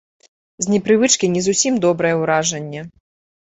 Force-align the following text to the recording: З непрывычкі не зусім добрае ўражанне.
З 0.65 0.71
непрывычкі 0.73 1.29
не 1.35 1.43
зусім 1.49 1.77
добрае 1.85 2.15
ўражанне. 2.23 2.81